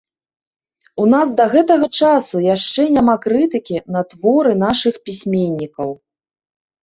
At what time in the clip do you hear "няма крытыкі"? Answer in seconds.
2.97-3.77